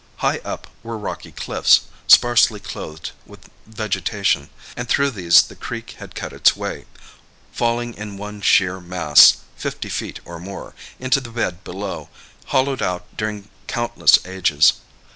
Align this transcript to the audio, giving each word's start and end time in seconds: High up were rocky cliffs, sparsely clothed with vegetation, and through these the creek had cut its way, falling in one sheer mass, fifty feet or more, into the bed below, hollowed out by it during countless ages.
High 0.17 0.39
up 0.39 0.65
were 0.81 0.97
rocky 0.97 1.31
cliffs, 1.31 1.81
sparsely 2.07 2.59
clothed 2.59 3.11
with 3.27 3.51
vegetation, 3.67 4.49
and 4.75 4.89
through 4.89 5.11
these 5.11 5.43
the 5.43 5.55
creek 5.55 5.91
had 5.99 6.15
cut 6.15 6.33
its 6.33 6.55
way, 6.55 6.85
falling 7.51 7.93
in 7.93 8.17
one 8.17 8.41
sheer 8.41 8.79
mass, 8.81 9.35
fifty 9.55 9.89
feet 9.89 10.19
or 10.25 10.39
more, 10.39 10.73
into 10.99 11.21
the 11.21 11.29
bed 11.29 11.63
below, 11.63 12.09
hollowed 12.47 12.81
out 12.81 13.03
by 13.09 13.09
it 13.11 13.17
during 13.17 13.49
countless 13.67 14.17
ages. 14.25 14.73